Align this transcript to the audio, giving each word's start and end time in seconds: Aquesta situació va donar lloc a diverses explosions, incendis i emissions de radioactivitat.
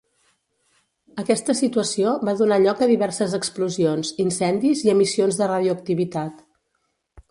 Aquesta 1.23 1.55
situació 1.59 2.15
va 2.29 2.35
donar 2.41 2.59
lloc 2.65 2.83
a 2.85 2.89
diverses 2.95 3.37
explosions, 3.41 4.13
incendis 4.27 4.85
i 4.89 4.95
emissions 4.99 5.43
de 5.43 5.55
radioactivitat. 5.57 6.47